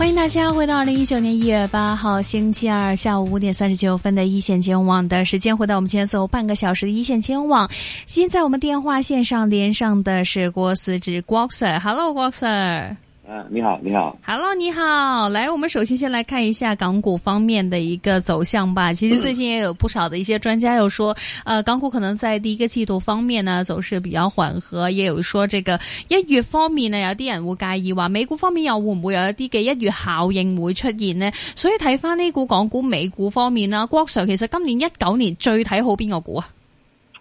[0.00, 7.70] 欢迎大家回到二零一九年一月八号星期二下午五点三十九分的一线金融网的时间，回到我们今天最后半个小时的一线金融网。
[8.06, 12.96] 现在我们电话线上连上的是郭思志郭 Sir，Hello 郭 Sir。
[13.30, 18.92] 啊，你好，你好，Hello，你好，来，我们首先先来看一下港股方面的一个走向吧。
[18.92, 31.30] 其实最近也有不少的一些专家又说，呃，港股可能在第一个季度方面呢走势比较缓和，也有说这个一月方面呢有啲人会介意话美股方面又会唔会有一啲嘅一月效应会出现呢？
[31.54, 36.48] 所以睇翻呢股港股、美股方面啦，郭 Sir 其实今年一九年最睇好边个股啊？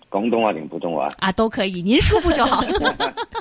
[0.09, 2.63] 廣東話定普通话啊，都可以，您舒服就好。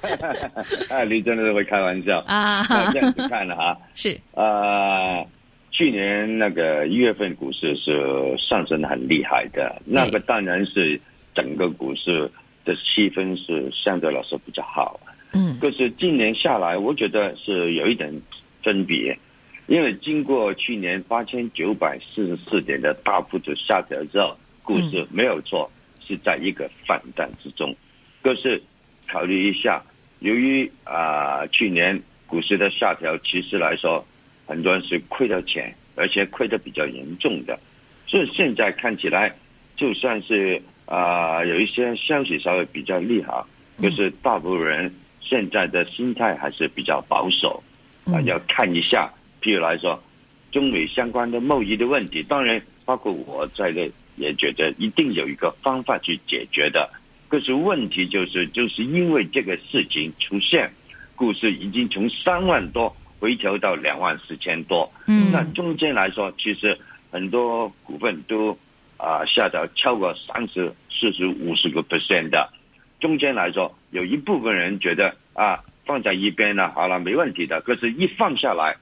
[0.95, 2.63] 啊，你真的是会开玩笑啊！
[2.93, 5.27] 这样子看了哈， 是啊、呃，
[5.71, 11.01] 去年那个一月份股市是上升的很厉害的，那个当然是
[11.35, 12.31] 整个股市
[12.67, 15.01] 的气氛是相对来说比较好。
[15.33, 18.13] 嗯，可是今年下来，我觉得是有一点
[18.63, 19.19] 分别，
[19.69, 25.71] 因为经过去年八千九百四十四点的大幅度下跌之后，股市没有错。
[25.73, 25.78] 嗯
[26.09, 27.77] 是在一个反弹之中，
[28.23, 28.63] 可是
[29.07, 29.83] 考虑一下，
[30.21, 34.03] 由于啊、呃、去年股市的下调，其实来说
[34.47, 37.61] 很多人是亏了钱，而且亏得比较严重的，
[38.07, 39.37] 所以现在看起来
[39.77, 43.47] 就算是啊、呃、有一些消息稍微比较利好，
[43.79, 47.63] 可是大部分人现在的心态还是比较保守，
[48.07, 49.13] 啊、呃、要看一下，
[49.43, 50.03] 譬如来说
[50.51, 53.93] 中美相关的贸易的问题，当然包括我在內。
[54.19, 56.91] 也觉得一定有一个方法去解决的，
[57.29, 60.73] 可是问题就是，就是因为这个事情出现，
[61.15, 64.93] 股市已经从三万多回调到两万四千多。
[65.07, 66.79] 嗯，那中间来说，其实
[67.11, 68.53] 很多股份都
[68.97, 72.51] 啊、呃、下到超过三十、四十、五十个 percent 的。
[73.01, 77.61] 中间来说，有一部分人觉得啊放在一边了，好了，没问题的。
[77.61, 78.77] 可是，一放下来，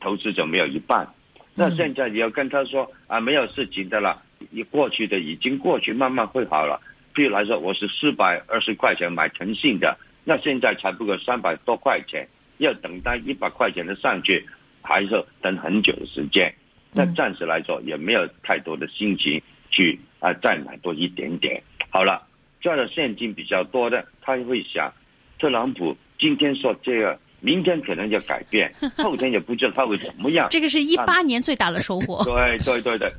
[0.00, 1.08] 投资者没有一半。
[1.54, 4.22] 那现在你要跟他说啊，没有事情的了。
[4.50, 6.80] 你过去的已经过去，慢慢会好了。
[7.14, 12.28] 譬如来说，我是四百二十块钱买诚信的，那现在才不过三百多块钱，
[12.58, 14.46] 要等待一百块钱的上去，
[14.82, 16.54] 还是等很久的时间。
[16.92, 21.62] 那暂时来说，也没有太多的心情去啊再买多一点点。
[21.90, 22.26] 好了，
[22.60, 24.92] 赚的现金比较多的，他会想，
[25.38, 30.48] 特朗普今天说这个，明天可能就改变， 后天也不知道他会怎么样。
[30.50, 32.22] 这个是一八年最大的收穫。
[32.24, 33.12] 對對對對。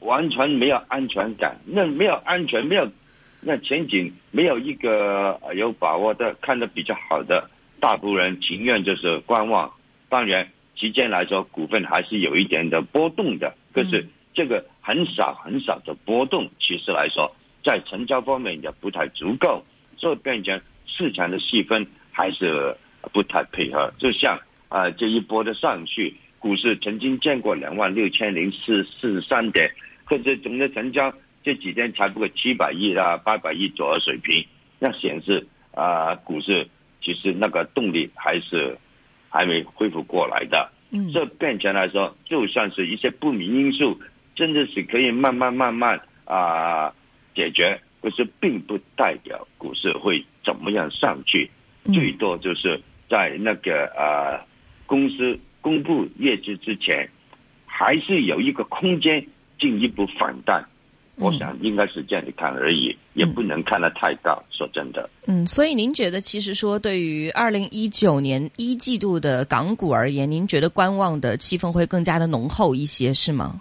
[0.00, 2.90] 完全没有安全感，那没有安全，没有
[3.40, 7.48] 那前景，没有一个有把握的看得比较好的，
[7.80, 9.72] 大部分人情愿就是观望。
[10.08, 19.64] 当然，期间来说，股份还是有一点的波动的，可是这个很少很少的波动，其实来说，在成交方面也不太足够，
[19.96, 22.76] 所以变成市场的细分还是
[23.12, 23.92] 不太配合。
[23.98, 24.38] 就像
[24.68, 29.70] 啊、呃，這一波的上去，股市曾经见过两万六千零四四十三點。
[30.10, 34.44] 或者總的成交这几天才不过七百亿啊八百亿左右水平，
[34.80, 36.66] 那显示啊、呃、股市
[37.00, 38.76] 其实那个动力还是
[39.28, 40.72] 还没恢复过来的。
[40.90, 44.00] 嗯，这变成来说，就算是一些不明因素，
[44.34, 46.94] 真的是可以慢慢慢慢啊、呃、
[47.36, 51.48] 解决，可是并不代表股市会怎么样上去，
[51.94, 54.46] 最多就是在那个啊、呃、
[54.86, 57.08] 公司公布业绩之前，
[57.64, 59.24] 还是有一个空間。
[59.60, 60.64] 進一步反弹，
[61.16, 64.42] 我想应该是这样子看而已，嗯、也不能看得太高。
[64.50, 73.60] 说真的，嗯，所以您觉得，其实说对于二零一九年一季度的港股而言，您觉得观望的气氛会更加的浓厚一些，是吗？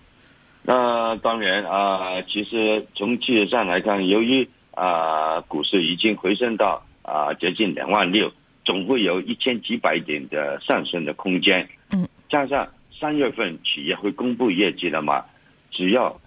[0.64, 8.32] 那、呃、當然啊、呃，其实从技术上来看，由于啊、呃、股市已经回升到啊、呃、接近两万六，
[8.64, 11.68] 总会有一千几百点的上升的空间。
[11.92, 12.68] 嗯，加上
[13.00, 15.26] 三月份企业会公布业绩了嘛。
[15.72, 16.20] 只要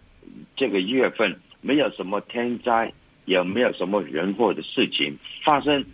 [0.57, 2.93] 这个一月份没有什么天灾，
[3.25, 5.85] 也没有什么人祸的事情发生，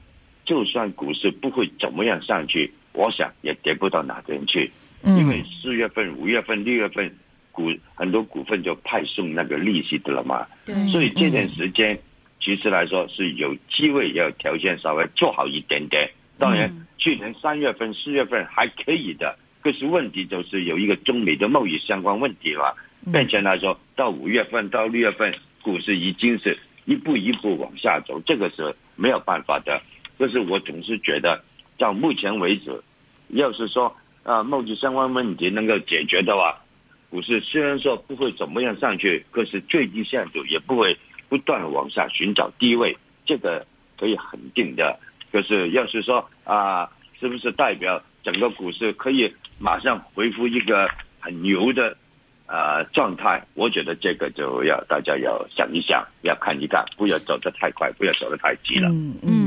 [0.45, 4.71] 就算股市不会怎么样上去，我想也跌不到哪边去。
[5.05, 7.15] 因为四月份、五月份、六月份
[7.53, 10.47] 股很多股份就派送那个利息的了嘛。
[10.91, 11.99] 所以这段时间
[12.41, 16.11] 其实来说是有机会要条件稍微做好一点点。
[16.39, 22.77] 当然，去年三月份、四月份还可以的，可是问题就是有一个中美的贸易相关问题了。
[23.13, 29.83] 變成来说，到五月份到六月份，股市已经是一步一步往下走，这个是没有办法的。
[30.19, 31.43] 可是我总是觉得，
[31.79, 32.83] 到目前为止，
[33.29, 36.59] 要是说啊贸易相关问题能够解决的话，
[37.11, 40.97] 股市虽然说不会怎么样上去，可是最低限度也不会
[41.29, 43.67] 不断往下寻找低位，这个
[43.97, 44.99] 可以肯定的。
[45.31, 46.91] 可是要是说啊，
[47.21, 50.91] 是不是代表整个股市可以马上恢复一个
[51.21, 51.97] 很牛的？
[52.49, 58.89] 呃，状态，我觉得这个就要大家要想一想，要看一看，不要走得太快，不要走得太急了。
[58.89, 59.38] 嗯嗯，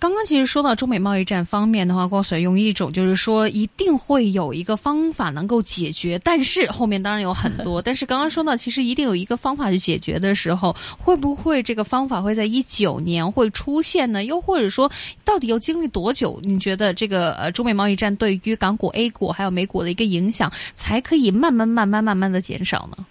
[0.00, 14.24] 刚刚其实说到中美贸易战方面的话，郭 Sir 用一种就是说一定会有一个方法能够解决，但是后面当然有很多， 但是刚刚说到其实一定有一个方法去解决的时候，会不会这个方法会在一九年会出现呢？
[14.24, 14.90] 又或者说，
[15.22, 16.40] 到底要经历多久？
[16.42, 22.40] 你觉得这个呃中美贸易战对于港股、A 股还有美股的一个影响，才可以慢慢、慢慢、慢慢的？
[22.40, 23.04] 减少呢？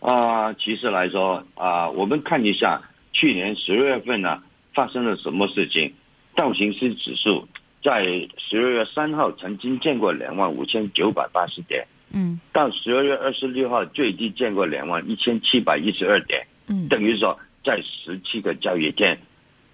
[0.00, 2.82] 啊，其实来说啊，我们看一下
[3.12, 4.42] 去年十月份呢
[4.74, 5.94] 发生了什么事情。
[6.38, 7.48] 道琼斯指数
[7.82, 8.04] 在
[8.36, 19.18] 十二月三号曾经见过两万五千九百八十点，嗯，到十二月二十六号最低见过两万一千七百一十二点，嗯，等于说在十七个交易天，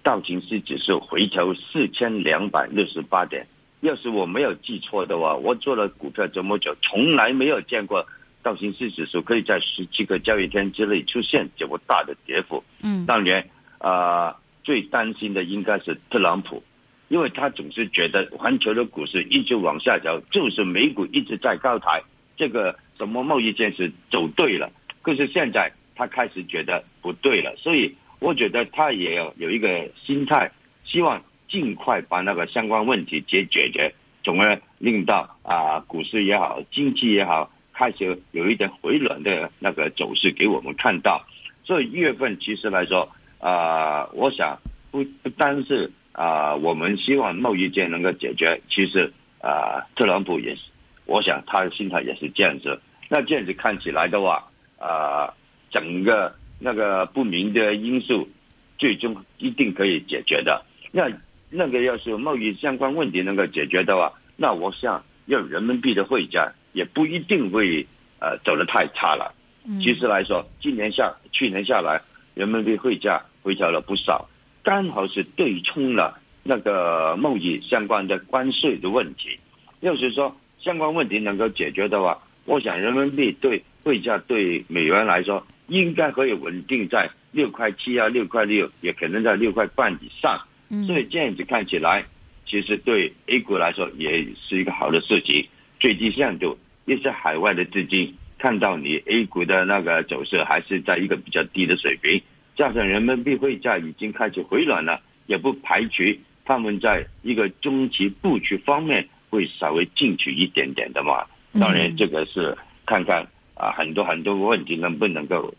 [0.01, 3.45] 道琼斯指数回调四千两百六十八点。
[3.81, 8.07] 要是我没有记错的话，我做了股票这么久，从来没有见过。
[8.41, 12.63] 道琼斯指数可以在十七个交易天之内出现这么大的跌幅。
[12.81, 13.47] 嗯，当然，
[13.77, 16.61] 啊，最担心的应该是特朗普，
[17.07, 22.01] 因为他总是觉得环球的股市一直往下走，就是美股一直在高台，
[22.35, 24.69] 这个什么贸易战是走对了。
[25.01, 30.51] 可是现在他开始觉得不对了，所以我觉得他也要有一个心态，
[30.83, 33.93] 希望尽快把那个相关问题解解决，
[34.25, 37.49] 从而令到啊股市也好，经济也好。
[37.77, 41.25] 开始有一点回暖的那个走势给我们看到，
[41.65, 44.59] 所以一月份其实来说，啊，我想
[44.91, 50.61] 不不单是啊，我们希望贸易战能够解决，其实啊，特朗普也是，
[51.05, 52.79] 我想他的心态也是这样子。
[53.09, 54.49] 那这样子看起来的话，
[54.79, 55.33] 啊，
[55.69, 58.29] 整个那个不明的因素，
[58.77, 60.65] 最终一定可以解决的。
[60.91, 61.09] 那
[61.49, 66.53] 那个要是贸易相关问题能够解决的话，那我想要人民币的汇价。
[66.75, 67.87] 也不一定会
[68.19, 69.33] 呃走得太差了。
[69.81, 72.01] 其实来说，今年下去年下来，
[72.35, 74.29] 人民币汇价回调了不少，
[74.63, 79.39] 刚好是对冲了那个贸易相关的关税的问题。
[79.79, 90.39] 要是说相关问题能够解决的话，我想人民币对汇价对美元来说，应该可以稳定在六块七啊，六块六，也可能在六块半以上。
[90.85, 92.05] 所以这样子看起来，
[92.45, 95.47] 其实对 A 股来说也是一个好的事情，
[95.79, 96.57] 最低限度。
[96.85, 102.21] 一些海外的资金看到你 A 股的那个走势还是在一个比较低的水平，
[102.55, 106.03] 加上人民币汇价已经开始回暖了，也不排除
[106.45, 111.25] 他们在一个中期布局方面会稍微进取一点点的嘛。
[111.59, 112.55] 当然，这个是
[112.85, 113.25] 看看
[113.55, 115.51] 啊很多很多问题能不能够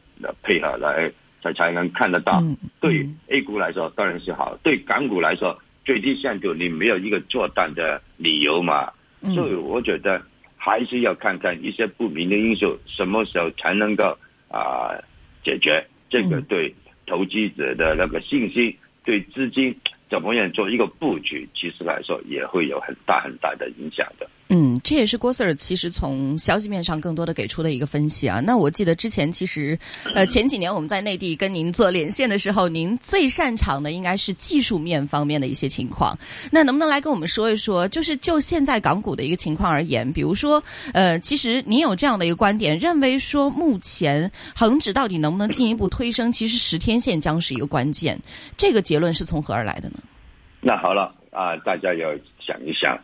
[0.45, 1.11] 配合来
[1.43, 2.41] 才才能看得到。
[2.79, 8.93] 对 A 股来说当然是好，对港股来说最低限度你没有一个做单的理由嘛。
[9.35, 10.23] 所以我觉得。
[10.67, 14.19] 还是要看看一些不明的因素，什么时候才能够
[14.49, 14.99] 啊
[15.45, 15.87] 解决？
[16.11, 16.75] 这个对
[17.07, 19.77] 投资者的那个信心，对资金
[20.11, 24.29] 怎么样做一个布局，其实来说也会有很大很大的影响的。
[24.49, 28.39] 嗯，这也是郭 Sir 其实从消息面上更多的给出的一个分析啊。
[28.39, 29.77] 那我记得之前其实，
[30.15, 36.17] 呃，前几年我们在内地跟您做连线的时候，您最擅长的应该是技术面方面的一些情况。
[36.49, 40.63] 那能不能来跟我们说一说，就是就现在港股的一个情况而言，比如说，
[40.93, 48.17] 呃，其实您有这样的一个观点，认为说目前恒指到底能不能进一步推升，其实十天线将是一个关键。
[48.57, 49.97] 这个结论是从何而来的呢？
[50.61, 52.97] 那好了啊，大家要想一想。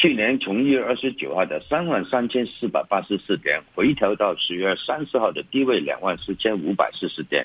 [0.00, 7.44] 去年从一月二十九号的三万三千四百八十四点回调到十月三十号的低位两万四千五百四十点，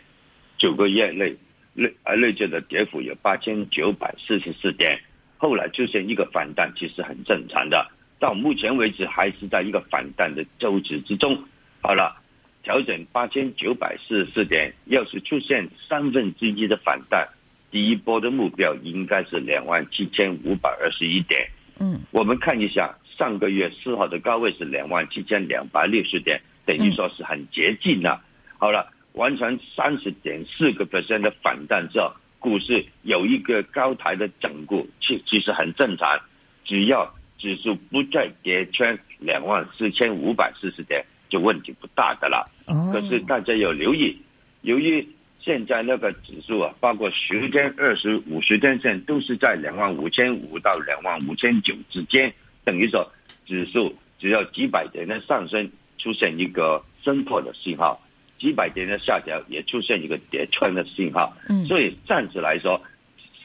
[0.59, 1.35] 九个月内
[1.73, 5.01] 累而累计的跌幅有八千九百四十四点。
[5.37, 7.89] 后来出现一个反弹，其实很正常的。
[8.19, 11.45] 到目前为止还是在一个反弹的周期之中。
[11.81, 12.21] 好了，
[12.61, 17.27] 调整八千九百四十四点，要是出现三分之一的反弹，
[17.71, 21.49] 第一波的目标应该是两万七千五百二十一点。
[21.83, 28.21] 嗯，我们看一下上个月四号的高位是两万七千两百六十点，等于说是很接近了。
[28.57, 36.21] 好了，完成三十点四个 percent 的反弹之后，股市有一个高台的整固，其其实很正常。
[36.63, 42.49] 只要指数不再跌穿两万四千五百四十点，就问题不大的了。
[42.93, 44.17] 可是大家要留意，
[44.61, 45.05] 由于
[45.43, 52.33] 现在那个指数啊，包括十天、二十五十天线都是在两万五千五到两万五千九之间，
[52.63, 53.11] 等于说
[53.45, 57.99] 指数只要几百点的上升，出现一个升破的信号；
[58.39, 61.35] 几百点的下调也出现一个跌穿的信号。
[61.49, 62.81] 嗯所以暂时来说，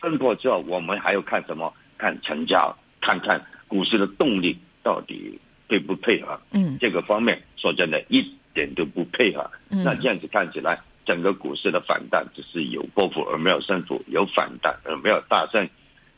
[0.01, 1.75] 升破之后，我们还要看什么？
[1.99, 5.37] 看成交，看看股市的动力到底
[5.69, 6.41] 配不配合。
[6.53, 8.25] 嗯这个方面说真的，一
[8.55, 9.51] 点都不配合。
[9.71, 10.79] 嗯那这样子看起来，
[11.09, 15.67] 整个股市的反弹只是有波幅而没有升幅，有反弹而没有大升。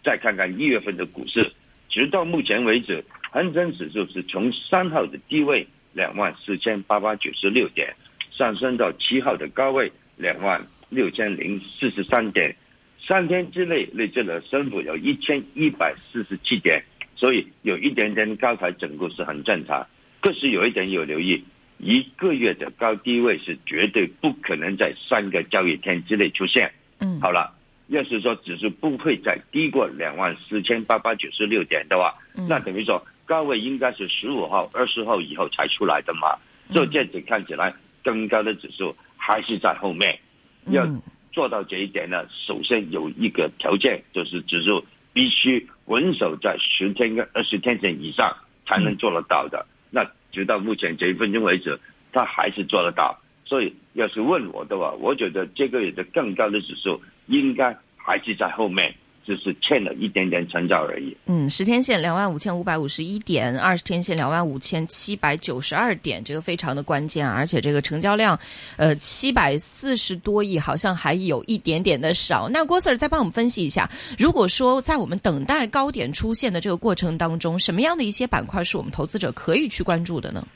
[0.02, 1.52] 再看看一月份的股市，
[1.88, 7.94] 直到目前为止，恒生指数是从三号的低位两万四千八百九十六点，
[8.32, 12.56] 上升到七号的高位两万六千零四十三点，
[12.98, 16.82] 三天之内累计的升幅有一千一百四十七点，
[17.14, 19.86] 所以有一点点高台整固是很正常。
[20.20, 21.44] 可是有一点有留意，
[21.82, 26.72] 一个月的高低位是绝对不可能在三个交易天之内出现。
[27.00, 27.54] 嗯好了，
[27.88, 36.36] 要是说指数不会再低过两万四千八百九十六点的话，嗯那等于说高位应该是十五号、二十号以后才出来的嘛。
[36.68, 40.20] 嗯所以这样子看起来，更高的指数还是在后面。
[40.66, 49.66] 要嗯做到这一点呢，首先有一个条件，就是指数必须稳守在十天跟二十天线以上，才能做得到的。
[49.90, 51.78] 那直到目前这一分钟为止，
[52.12, 53.20] 他还是做得到。
[53.44, 61.16] 所以，要是问我的话，我觉得这个月的更高的指数应该还是在后面，只是欠了一点点成交而已。
[61.26, 67.28] 嗯，十天线两万五千五百五十一点，二十天线两万五千七百九十二点，这个非常的关键！
[67.28, 68.38] 而且这个成交量，
[68.76, 72.48] 呃，七百四十多亿，好像还有一点点的少。
[72.48, 80.46] 那郭 Sir 再帮我们分析一下，如果说在我们等待高点出现的这个过程当中，什么样的一些板块是我们投资者可以去关注的呢？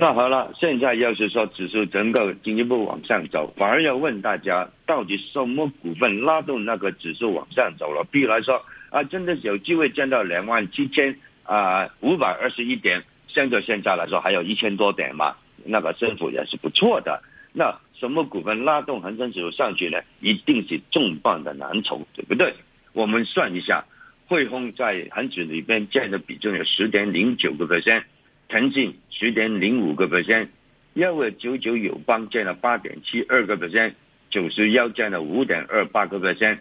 [0.00, 8.06] 那好了，现在要是说指数能够进一步往上走，反而要问大家，到底什么股份拉动那个指数往上走了？
[8.08, 17.20] 比如来说啊，真的有机会见到两万七千啊五百二十一点，相对现在来说还有一千多点嘛，那个升幅也是不错的。
[17.52, 19.98] 那什么股份拉动恒生指数上去呢？
[20.20, 22.54] 一定是重磅的蓝筹，对不对？
[22.92, 23.84] 我们算一下，
[24.28, 28.04] 汇丰在恒指里边占的比重有十点零九个 percent。
[28.48, 30.48] 腾讯十点零五个 percent，
[30.94, 33.92] 幺二九九友邦占了八点七二个 percent，
[34.30, 36.58] 九十幺占了五点二八个 percent，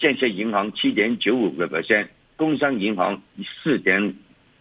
[0.00, 3.22] 建设银行七点九五个 percent，工商银行
[3.62, 4.16] 四点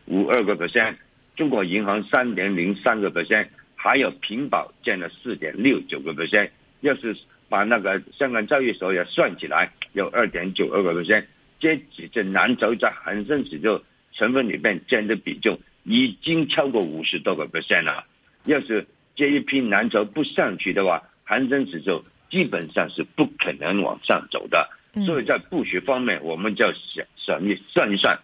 [0.05, 0.97] 五二个 percent，
[1.35, 6.51] 中国银行三点零三个 percent，还有平保占了四点六九个 percent。
[6.81, 7.17] 要是
[7.49, 11.25] 把那个香港交易所也算起来，有二点九二个 percent，
[11.59, 15.59] 这几只蓝筹在恒生指数成分里面占的比重。
[15.83, 18.05] 已经超过五十多个 percent 了。
[18.45, 24.69] 要是这一批蓝筹不上去的话，恒生指数基本上是不可能往上走的。
[25.05, 28.19] 所以在布局方面，我们就要想想一算一算，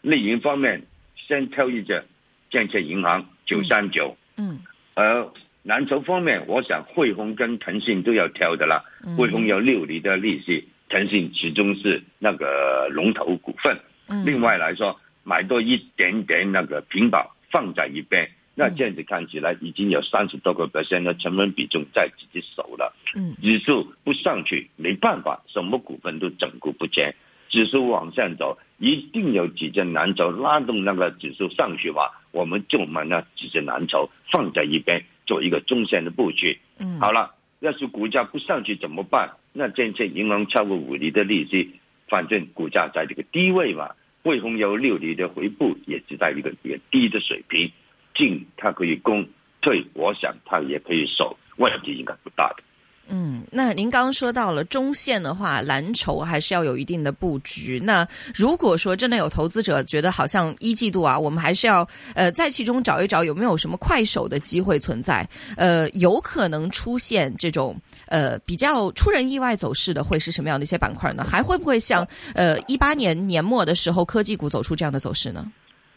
[0.00, 0.82] 内银方面
[1.16, 2.04] 先挑一只
[2.50, 4.60] 建设银行九三九，嗯，
[4.94, 5.26] 而
[5.62, 8.84] 蓝筹方面，我想汇丰跟腾讯都要挑的啦。
[9.16, 13.78] 汇丰有六厘的利息，腾讯始终是那个龙头股份。
[14.08, 14.98] 嗯另外来说。
[15.24, 22.94] 买多一点点那个平保放在一边，那这样子看起来已经有三十多个 percent 的成本比重在自己手了。
[23.14, 27.14] 嗯，指数不上去没办法，什么股份都整固不前。
[27.48, 36.58] 指数往上走，一定有几只蓝筹拉动那个指数上去吧，我们就把那几只蓝筹放在一边，做一个中线的布局。
[36.78, 39.32] 嗯，好了，要是股价不上去怎么办？
[39.52, 41.74] 那建设银行超过五厘的利息，
[42.08, 43.90] 反正股价在这个低位嘛。
[44.22, 47.72] 汇丰有六厘的回补，也是在一个比较低的水平，
[48.14, 49.28] 进他可以攻，
[49.60, 52.62] 退我想他也可以守，问题应该不大的。
[53.08, 57.78] 嗯，那您刚刚说到了中线的话，蓝筹还是要有一定的布局。
[57.82, 71.22] 那如果说真的有投资者觉得好像一季度啊，我们还是要呃在其中找一找有没有什么快手的机会存在，呃，有可能出现这种呃比较出人意外走势的，会是什么样的一些板块呢？
[71.22, 75.52] 还会不会像呃一八年年末的时候科技股走出这样的走势呢？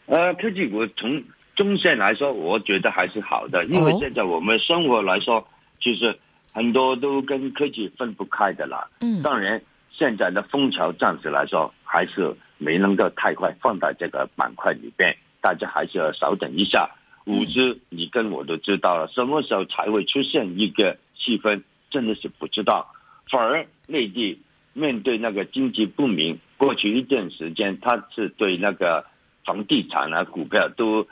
[0.08, 1.24] 呃，科技股从
[1.56, 5.48] 中线来说，我觉得还是好的，因为哦现在我们生活来说，
[5.80, 6.20] 就是
[6.56, 8.88] 很多都跟科技分不开的啦。
[9.02, 16.90] 嗯当然，现在的风潮暂时来说还是没能够太快放在这个板块里边，大家还是要稍等一下。
[17.26, 22.94] 五 G 你跟我都知道了，什么时候才会出现一个气氛，真的是不知道。
[23.30, 24.40] 反而内地
[24.72, 29.06] 面对那个经济不明，过去一段时间，它是对那个
[29.44, 31.08] 房地产啊、股票都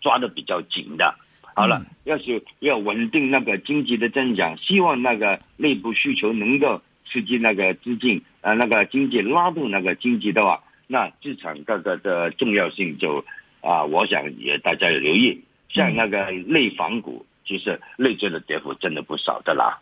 [0.00, 1.16] 抓的比较紧的。
[1.54, 13.24] 好了，要是要稳定那个经济的增长，希望那个内部需求能够刺激那个资金，呃，那个经济拉动那个经济的话，那资产价格的重要性就
[13.60, 15.42] 啊，我想也大家要留意。
[15.68, 19.80] 像那个内房股，其实内地的跌幅真的不少的啦。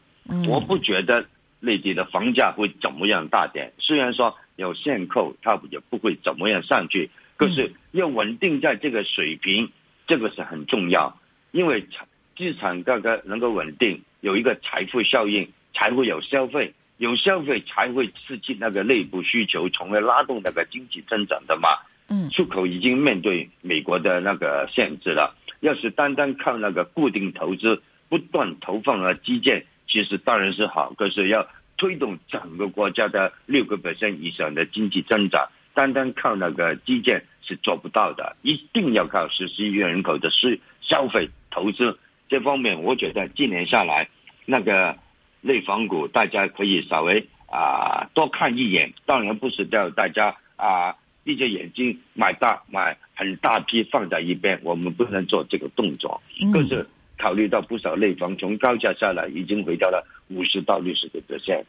[0.49, 1.27] 我不觉得
[1.61, 9.71] 内地的房价会怎么样大跌，虽然说有限购，它也不会怎么样上去，可是要稳定在这个水平，
[10.07, 11.19] 这个是很重要。
[11.53, 21.69] 因为产资产价格能够稳定，有一个财富效应，才会有消费，有消费才会刺激那个内部需求，从而拉动那个经济增长的嘛。
[22.09, 41.31] 嗯，出口已经面对美国的那个限制了，要是单单靠那个固定投资不断投放了基建，其实当然是好，可是要推动整个国家的六个百分以上的经济增长，单单靠那个基建是做不到的，一定要靠十四亿人口的是消费。
[41.53, 44.09] 投资这方面，我觉得今年下来，
[44.47, 44.97] 那个
[45.43, 48.95] 内房股大家可以稍微啊多看一眼。
[49.07, 56.23] 当然不是叫大家啊闭着眼睛买大买很大批放在一边，我们不能做这个动作。
[56.53, 61.65] 可是考虑到不少内房从高价下来，已经回到了五十到六十个 percent，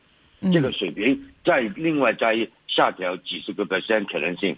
[0.51, 4.55] 这个水平再另外再下调几十个 percent 可能性，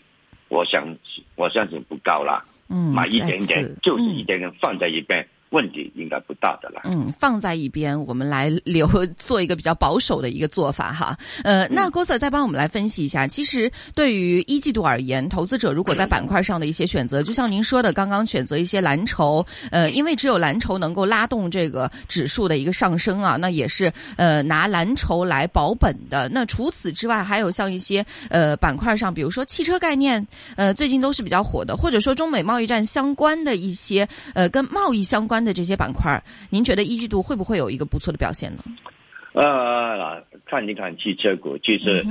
[0.49, 0.97] 我想
[1.35, 2.45] 我相信不高了。
[2.69, 5.27] 嗯，买一点点，就是一点点放在一边。
[5.51, 6.81] 问题应该不大的了。
[6.85, 8.87] 嗯，放在一边，我们来留
[9.17, 11.17] 做一个比较保守的一个做法哈。
[11.43, 26.27] 呃，那郭 Sir 再帮我们来分析一下，其实对于一季度而言，投资者如果在板块上的一些选择，就像您说的，刚刚选择一些蓝筹，呃，因为只有蓝筹能够拉动这个指数的一个上升啊，那也是呃拿蓝筹来保本的。
[26.29, 30.25] 那除此之外，还有像一些呃板块上，比如说汽车概念，
[30.57, 35.44] 呃，最近都是比较火的，或者说中美贸易战相关的一些呃跟贸易相关。
[35.45, 38.63] 的这些板块，您觉得一季度会不会有一个不错的表现呢？
[39.33, 42.03] 呃，看一看汽车股，其实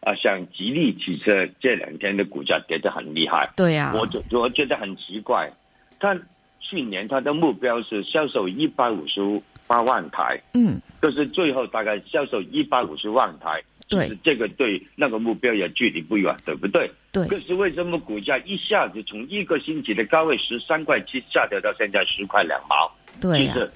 [0.00, 3.50] 啊，像吉利汽车这两天的股价跌得很厉害。
[3.56, 5.52] 对呀，我觉我觉得很奇怪，
[6.00, 6.18] 他
[6.60, 9.20] 去年他的目标是销售一百五十
[9.66, 13.62] 八万台，嗯，就是最后大概销售一百五十万台。
[13.88, 16.90] 对，这个对那个目标也距离不远，对不对？
[17.26, 17.38] 对。
[17.38, 22.90] 可是为什么股价一下子从一个星期的高位十三块七下跌到现在十块两毛？
[23.20, 23.70] 对其实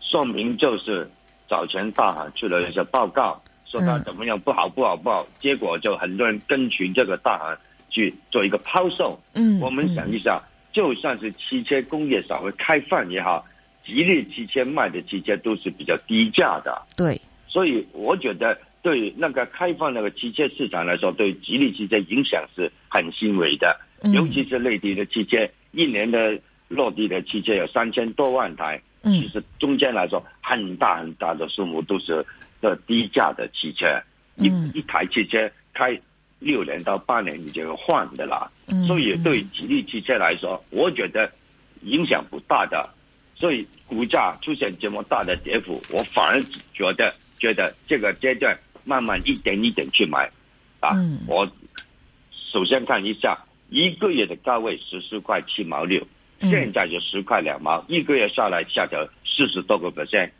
[0.00, 1.08] 说明就是
[1.48, 7.58] 早前大行出了一些报告，说它怎么样不好不好不好，结果就很多人跟循这个大行
[7.90, 9.20] 去做一个抛售。
[9.34, 9.60] 嗯。
[9.60, 10.40] 我们想一下，
[10.72, 13.44] 就算是汽车工业稍微开放也好，
[13.84, 16.82] 吉利汽车卖的汽车都是比较低价的。
[16.96, 17.20] 对。
[17.46, 18.58] 所以我觉得。
[18.82, 23.78] 对那个开放那个汽车市场来说，对吉利汽车影响是很轻微的，
[24.14, 32.24] 尤其是内地的汽车，一年的落地的汽车有三千多万台，其实中间来说很大很大的数目都是
[32.62, 34.00] 的低价的汽车，
[34.36, 36.00] 一一台汽车开
[36.38, 38.50] 六年到八年你就要换的啦，
[38.86, 41.30] 所以对吉利汽车来说，我觉得
[41.82, 42.88] 影响不大的，
[43.34, 46.40] 所以股价出现这么大的跌幅，我反而
[46.72, 48.58] 觉得觉得这个阶段。
[48.90, 50.28] 慢慢一点一点去买，
[50.80, 50.90] 啊，
[51.28, 51.48] 我
[52.32, 56.04] 首先看一下一个月的高位十四块七毛六，
[56.40, 60.30] 现在就十块两毛，一个月下来下调四十多个 percent，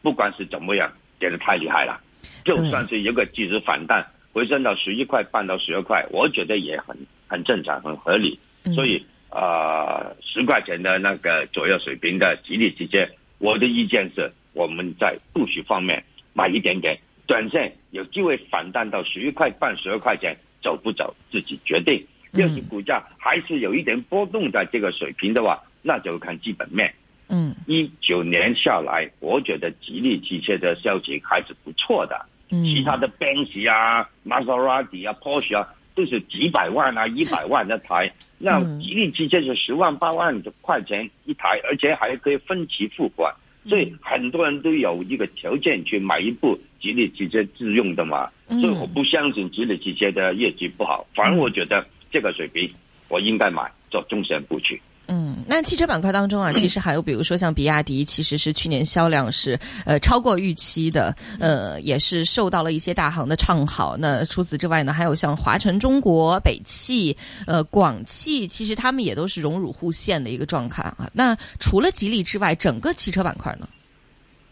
[0.00, 2.00] 不管是怎么样，跌得太厉害了。
[2.42, 6.96] 就算是一个即时反弹回升到十一块半到十二块，我觉得也很
[7.28, 8.38] 很正常，很合理。
[8.74, 16.98] 所以啊，十块钱的那个左右水平的吉利之间，我的意见是我们在布局方面买一点点。
[17.30, 22.04] 短线有机会反弹到十一块半、十二块钱，走不走自己决定。
[22.32, 26.92] 要是股价还是有一点波动在这个水平的话，那就看基本面。
[27.28, 32.26] 嗯，一九年下来，我觉得吉利汽车的销情还是不错的。
[32.50, 38.12] 嗯，其他的奔驰啊、玛莎拉蒂啊、Porsche 啊，都是几百万啊、一百万的台。
[38.38, 43.32] 那吉利汽车是十万、八万块钱一台，而且还可以分期付款。
[43.68, 52.68] 所以很多人都有一个条件去买一部吉利汽车自用的嘛，所以我不相信吉利汽车的业绩不好，反而我觉得这个水平
[53.08, 54.80] 我应该买做中线布局。
[55.12, 63.96] 嗯，那汽车板块当中啊， 其实还有比如说像比亚迪，其实是去年销量是呃超过预期的，呃也是受到了一些大行的唱好。
[63.96, 71.10] 那除此之外呢，还有像华晨中国、北汽、呃广汽，其实他们也都是荣辱互现的一个状态啊。
[71.12, 73.68] 那除了吉利之外，整个汽车板块呢？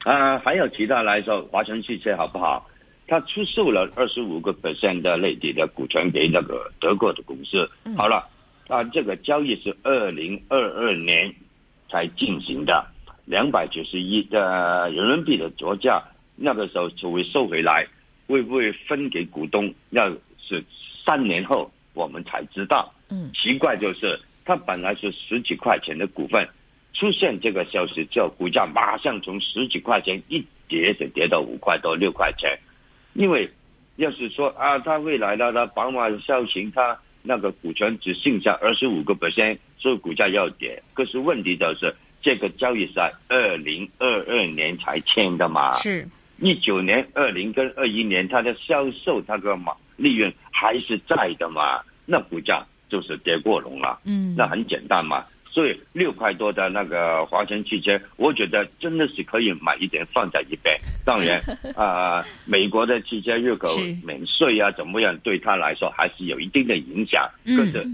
[0.05, 2.69] 啊，还有其他来说，华晨汽车好不好？
[3.07, 8.29] 他出售了二十五个 percent 的内地的股权给那个德国的公司，好了。
[8.69, 11.35] 啊，这个交易是二零二二年
[11.89, 12.87] 才进行的，
[13.25, 16.05] 两百九十一的人民币的折价，
[16.37, 17.87] 那个时候就会收回来，
[18.27, 19.73] 会不会分给股东？
[19.89, 20.63] 要是
[21.03, 22.93] 三年后我们才知道。
[23.09, 26.47] 嗯，奇怪就是它本来是十几块钱的股份，
[26.99, 32.59] 出现这个消息之后，股价马上从十几块钱一跌就跌到五块多六块钱，
[33.13, 33.49] 因为
[33.95, 40.83] 要是说啊，它未来的它宝马销型它那个股权只剩下二十五个 percent，所以股价要跌。
[40.93, 46.05] 可是问题就是这个交易是在二零二二年才签的嘛，是
[46.41, 54.01] 一九年、二零跟二一年它的销售它的嘛利润还是在的嘛，那股价就是跌过龙了。
[54.05, 55.25] 嗯，那很简单嘛。
[55.51, 60.77] 所以六块多的那个华晨汽车，我觉得真的是可以买一点放在一边。
[61.05, 61.41] 当然，
[61.75, 63.69] 啊、美国的汽车入口
[64.05, 67.29] 免税啊，怎么样对他来说还是有一定的影响。
[67.45, 67.87] 嗯可是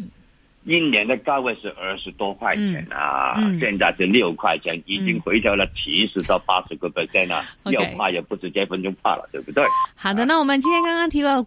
[0.67, 9.63] 一年的价位是二十多块钱啊，嗯嗯现在是六块钱，已经回调了七十到八十个 percent 了要怕也不止这分钟怕了，对不对？
[9.95, 11.43] 好的，那我们今天刚刚提到